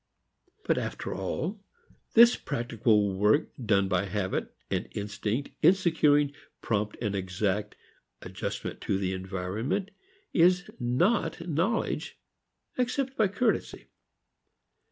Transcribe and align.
But 0.65 0.79
after 0.79 1.13
all, 1.13 1.63
this 2.15 2.35
practical 2.35 3.13
work 3.13 3.51
done 3.63 3.87
by 3.87 4.05
habit 4.05 4.51
and 4.71 4.89
instinct 4.93 5.51
in 5.61 5.75
securing 5.75 6.33
prompt 6.59 6.97
and 6.99 7.13
exact 7.13 7.75
adjustment 8.23 8.81
to 8.81 8.97
the 8.97 9.13
environment 9.13 9.91
is 10.33 10.67
not 10.79 11.47
knowledge, 11.47 12.17
except 12.79 13.15
by 13.15 13.27
courtesy. 13.27 13.89